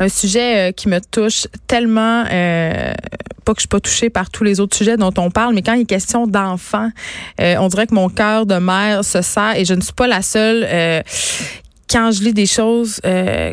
[0.00, 2.92] un sujet euh, qui me touche tellement, euh,
[3.44, 5.62] pas que je suis pas touchée par tous les autres sujets dont on parle, mais
[5.62, 6.90] quand il est question d'enfants,
[7.40, 10.08] euh, on dirait que mon cœur de mère se serre et je ne suis pas
[10.08, 10.66] la seule.
[11.90, 13.00] quand je lis des choses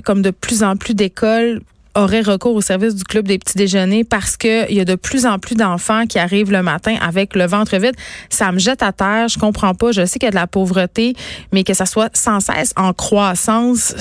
[0.06, 1.62] comme de plus en plus d'écoles
[1.98, 5.26] aurait recours au service du club des petits déjeuners parce qu'il y a de plus
[5.26, 7.96] en plus d'enfants qui arrivent le matin avec le ventre vide.
[8.30, 9.28] Ça me jette à terre.
[9.28, 9.92] Je comprends pas.
[9.92, 11.16] Je sais qu'il y a de la pauvreté,
[11.52, 13.96] mais que ça soit sans cesse en croissance,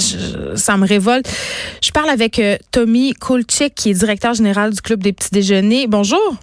[0.55, 1.29] ça me révolte.
[1.83, 5.87] Je parle avec euh, Tommy Kulchik, qui est directeur général du club des petits déjeuners.
[5.87, 6.37] Bonjour.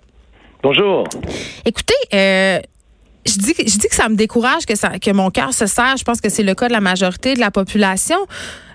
[0.63, 1.03] Bonjour.
[1.65, 2.59] Écoutez, euh,
[3.25, 5.95] je dis, je dis que ça me décourage, que, ça, que mon cœur se serre.
[5.97, 8.17] Je pense que c'est le cas de la majorité de la population.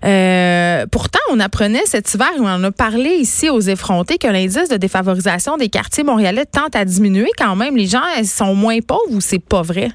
[0.05, 4.69] Euh, pourtant, on apprenait cet hiver, on en a parlé ici aux effrontés, que l'indice
[4.69, 7.77] de défavorisation des quartiers montréalais tente à diminuer quand même.
[7.77, 9.91] Les gens sont moins pauvres ou c'est pas vrai?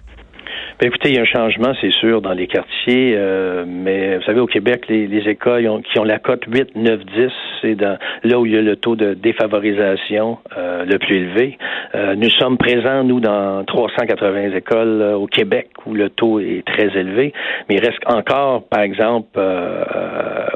[0.80, 4.24] Ben, écoutez, il y a un changement, c'est sûr, dans les quartiers, euh, mais vous
[4.24, 8.40] savez, au Québec, les, écoles qui ont la cote 8, 9, 10, c'est dans là
[8.40, 11.58] où il y a le taux de défavorisation euh, le plus élevé.
[11.94, 16.88] Euh, nous sommes présents, nous, dans 380 écoles au Québec où le taux est très
[17.00, 17.34] élevé,
[17.70, 19.40] mais il reste encore, par exemple,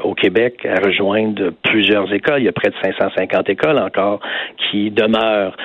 [0.02, 2.40] au Québec, à rejoindre plusieurs écoles.
[2.40, 4.20] Il y a près de 550 écoles encore
[4.70, 5.56] qui demeurent,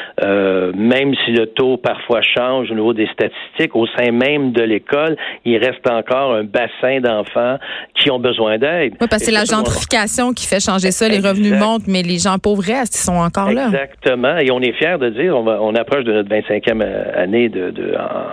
[0.75, 5.15] même si le taux parfois change au niveau des statistiques, au sein même de l'école,
[5.45, 7.57] il reste encore un bassin d'enfants
[7.95, 8.93] qui ont besoin d'aide.
[8.99, 11.07] Oui, parce que c'est la gentrification qui fait changer ça.
[11.07, 13.67] Les revenus montent, mais les gens pauvres restent, ils sont encore là.
[13.67, 14.37] Exactement.
[14.37, 17.73] Et on est fiers de dire, on, approche de notre 25e euh, année de,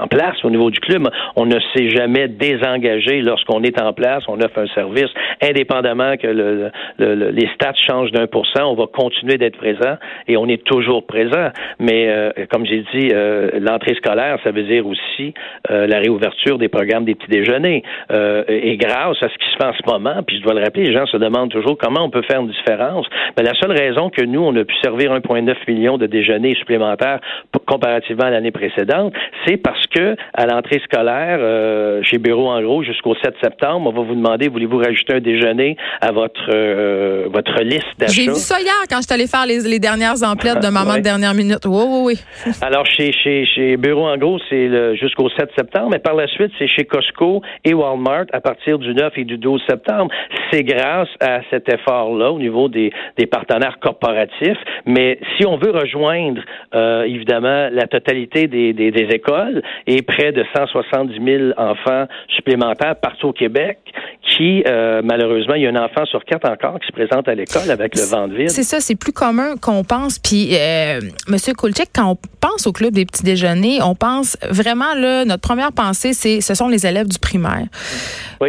[0.00, 1.08] en place au niveau du club.
[1.36, 4.24] On ne s'est jamais désengagé lorsqu'on est en place.
[4.28, 5.10] On offre un service
[5.42, 8.64] indépendamment que le, les stats changent d'un pour cent.
[8.64, 9.96] On va continuer d'être présent
[10.28, 11.50] et on est toujours présent.
[11.78, 15.34] Mais euh, comme j'ai dit, euh, l'entrée scolaire, ça veut dire aussi
[15.68, 17.82] la réouverture des programmes des petits déjeuners.
[18.10, 20.62] Euh, et grâce à ce qui se fait en ce moment, puis je dois le
[20.62, 23.06] rappeler, les gens se demandent toujours comment on peut faire une différence.
[23.36, 27.20] Mais la seule raison que nous, on a pu servir 1,9 million de déjeuners supplémentaires
[27.66, 29.12] comparativement à l'année précédente,
[29.46, 33.92] c'est parce que à l'entrée scolaire, euh, chez Bureau en gros, jusqu'au 7 septembre, on
[33.92, 38.12] va vous demander, voulez-vous rajouter un déjeuner à votre euh, votre liste d'achats?
[38.12, 40.94] J'ai vu ça hier quand je suis allé faire les, les dernières emplettes de maman
[40.96, 41.64] de dernière minute.
[41.66, 42.00] Oui, oui,
[42.46, 42.52] oui.
[42.62, 46.52] Alors, chez, chez, chez Bureau en gros, c'est jusqu'au 7 septembre mais par la suite,
[46.58, 50.10] c'est chez Costco et Walmart à partir du 9 et du 12 septembre.
[50.50, 52.92] C'est grâce à cet effort-là au niveau des,
[53.30, 54.58] partenaires corporatifs.
[54.86, 56.40] Mais si on veut rejoindre,
[56.74, 63.32] euh, évidemment, la totalité des, écoles et près de 170 000 enfants supplémentaires partout au
[63.32, 63.78] Québec,
[64.22, 67.34] qui, euh, malheureusement, il y a un enfant sur quatre encore qui se présente à
[67.34, 68.50] l'école avec le ventre vide.
[68.50, 70.18] C'est ça, c'est plus commun qu'on pense.
[70.18, 74.94] Puis, euh, Monsieur Kulchek, quand on pense au club des petits déjeuners, on pense vraiment,
[74.94, 77.66] là, notre première pensée, c'est ce sont les élèves du primaire.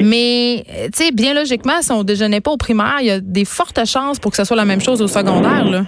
[0.01, 3.45] Mais, tu sais, bien logiquement, si on déjeunait pas au primaire, il y a des
[3.45, 5.83] fortes chances pour que ce soit la même chose au secondaire, là.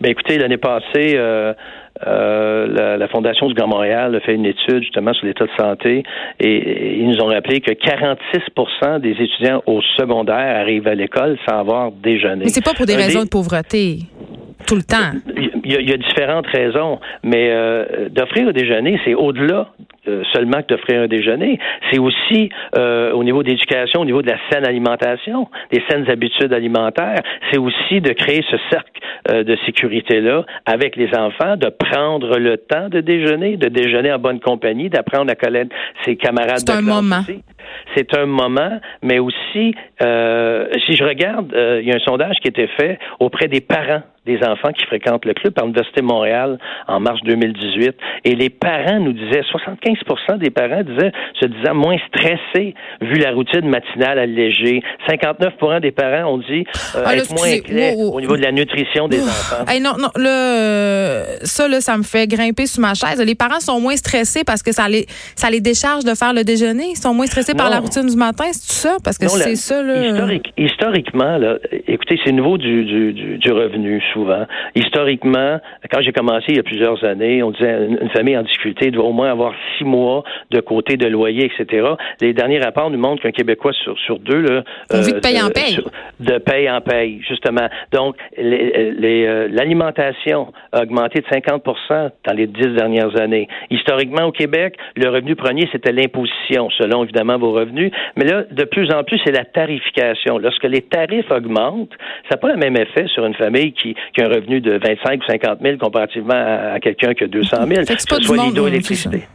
[0.00, 1.54] Ben écoutez, l'année passée, euh,
[2.06, 6.02] euh, la, Fondation du Grand Montréal a fait une étude justement sur l'état de santé
[6.40, 11.60] et, ils nous ont rappelé que 46% des étudiants au secondaire arrivent à l'école sans
[11.60, 12.44] avoir déjeuné.
[12.44, 14.00] Mais c'est pas pour des raisons de pauvreté.
[14.66, 15.12] Tout le temps.
[15.64, 19.73] Il y, a, différentes raisons, mais euh, d'offrir un déjeuner, c'est au-delà euh,
[20.32, 21.58] seulement que d'offrir un déjeuner.
[21.90, 26.52] C'est aussi euh, au niveau d'éducation, au niveau de la saine alimentation, des saines habitudes
[26.52, 27.22] alimentaires.
[27.50, 29.00] C'est aussi de créer ce cercle
[29.30, 34.18] euh, de sécurité-là avec les enfants, de prendre le temps de déjeuner, de déjeuner en
[34.18, 37.22] bonne compagnie, d'apprendre à connaître ses camarades de un moment.
[37.96, 42.50] C'est un moment, mais aussi, si je regarde, il y a un sondage qui a
[42.50, 46.58] été fait auprès des parents des enfants qui fréquentent le club par l'Université de Montréal
[46.88, 47.94] en mars 2018.
[48.24, 53.32] Et les parents nous disaient, 75 des parents disaient, se disaient moins stressés vu la
[53.32, 54.82] routine matinale allégée.
[55.08, 56.64] 59 des parents ont dit
[56.96, 59.64] euh, ah, être moins inquiets au niveau de la nutrition des enfants.
[59.80, 63.22] non, non, le, ça, là, ça me fait grimper sous ma chaise.
[63.24, 65.06] Les parents sont moins stressés parce que ça les,
[65.36, 66.90] ça les décharge de faire le déjeuner.
[66.90, 68.96] Ils sont moins stressés par la routine du matin, c'est ça?
[69.02, 70.26] Parce que c'est ça, là.
[70.56, 74.46] historiquement, là, écoutez, c'est nouveau du, du, du, revenu, souvent.
[74.74, 78.90] Historiquement, quand j'ai commencé il y a plusieurs années, on disait une, famille en difficulté
[78.90, 81.86] doit au moins avoir six mois de côté de loyer, etc.
[82.20, 84.62] Les derniers rapports nous montrent qu'un Québécois sur, sur deux, là.
[84.92, 85.78] Euh, de paye en paye.
[86.20, 87.68] de paye en paye, justement.
[87.92, 91.62] Donc, euh, l'alimentation a augmenté de 50
[92.26, 93.48] dans les dix dernières années.
[93.70, 97.92] Historiquement, au Québec, le revenu premier, c'était l'imposition, selon évidemment vos revenus.
[98.16, 100.38] Mais là, de plus en plus, c'est la tarification.
[100.38, 101.92] Lorsque les tarifs augmentent,
[102.28, 105.20] ça n'a pas le même effet sur une famille qui, a un revenu de 25
[105.20, 107.82] ou 50 000 comparativement à, quelqu'un qui a 200 000.
[107.86, 108.54] C'est pas, du monde,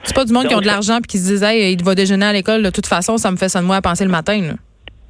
[0.03, 2.25] c'est pas du monde qui ont de l'argent et qui se disait, il va déjeuner
[2.25, 4.55] à l'école de toute façon, ça me fait ça de moi à penser le matin.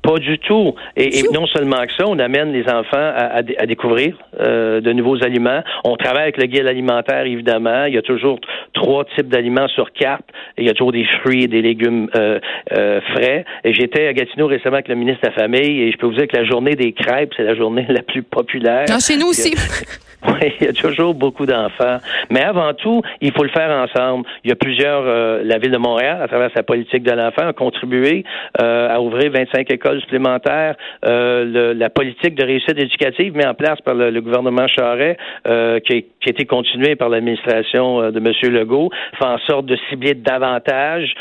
[0.01, 0.75] Pas du tout.
[0.95, 5.61] Et, non seulement que ça, on amène les enfants à, découvrir euh, de nouveaux aliments.
[5.83, 7.85] On travaille avec le guide alimentaire, évidemment.
[7.85, 8.39] Il y a toujours
[8.73, 10.25] trois types d'aliments sur carte.
[10.57, 12.39] il y a toujours des fruits et des légumes euh,
[12.73, 13.45] euh, frais.
[13.63, 16.15] Et j'étais à Gatineau récemment avec le ministre de la Famille et je peux vous
[16.15, 18.85] dire que la journée des crêpes, c'est la journée la plus populaire.
[18.89, 19.53] Ah, chez nous aussi.
[20.27, 21.99] Oui, il y a toujours beaucoup d'enfants.
[22.29, 24.27] Mais avant tout, il faut le faire ensemble.
[24.43, 27.47] Il y a plusieurs, euh, la ville de Montréal, à travers sa politique de l'enfant,
[27.47, 28.25] a contribué
[28.61, 30.75] euh, à ouvrir 25 écoles supplémentaires.
[31.05, 35.17] Euh, la politique de réussite éducative mise en place par le, gouvernement Charret,
[35.85, 38.53] qui, qui, a été continuée par l'administration de M.
[38.53, 41.13] Legault, fait en sorte de cibler davantage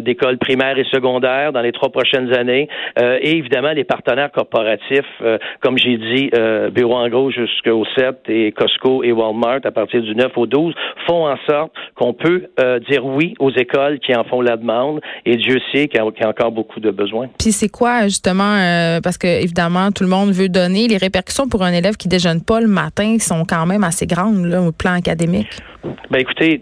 [0.00, 2.68] d'écoles primaires et secondaires dans les trois prochaines années.
[2.98, 5.22] et évidemment, les partenaires corporatifs,
[5.60, 6.30] comme j'ai dit,
[6.72, 10.74] Bureau en gros jusqu'au 7 et Costco et Walmart à partir du 9 au 12
[11.06, 15.00] font en sorte qu'on peut euh, dire oui aux écoles qui en font la demande
[15.24, 17.28] et Dieu sait qu'il y, a encore beaucoup de besoins.
[17.38, 21.48] Puis c'est quoi justement euh, parce que évidemment tout le monde veut donner les répercussions
[21.48, 24.72] pour un élève qui déjeune pas le matin sont quand même assez grandes là, au
[24.72, 25.60] plan académique.
[26.10, 26.58] Ben écoutez,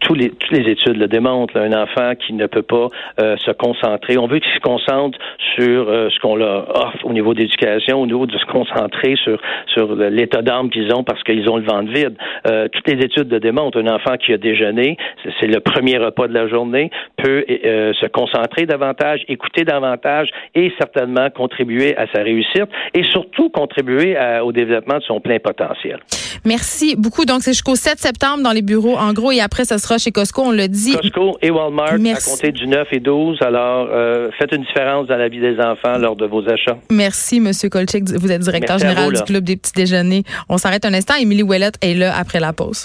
[0.00, 1.58] tous les, toutes les études le démontrent.
[1.58, 2.88] un enfant qui ne peut pas
[3.20, 5.18] euh, se concentrer, on veut qu'il se concentre
[5.56, 9.38] sur ce qu'on leur offre au niveau d'éducation, au niveau de se concentrer sur
[9.76, 12.16] sur l'état d'âme qu'ils ont parce qu'ils ont le ventre vide.
[12.46, 13.78] Euh, toutes les études le démontrent.
[13.78, 14.96] Un enfant qui a déjeuné,
[15.40, 20.72] c'est le premier repas de la journée, peut euh, se concentrer davantage, écouter davantage et
[20.78, 26.00] certainement contribuer à sa réussite et surtout contribuer au développement de son plein potentiel.
[26.44, 27.24] Merci beaucoup.
[27.24, 30.12] Donc, c'est jusqu'au 7 septembre dans les bureaux, en gros, et après, ça sera chez
[30.12, 30.92] Costco, on le dit.
[30.92, 33.38] Costco et Walmart à compter du 9 et 12.
[33.42, 36.78] Alors, euh, faites une différence dans la vie des enfants lors de vos achats.
[36.90, 38.08] Merci, Monsieur Kolchik.
[38.10, 40.22] Vous êtes directeur général du Club des petits déjeuners.
[40.48, 41.14] On s'arrête un instant.
[41.20, 42.84] Émilie Ouellette est là après la pause.